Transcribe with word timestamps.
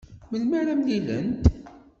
Melmi 0.31 0.55
ara 0.59 0.75
mlilent? 0.79 1.41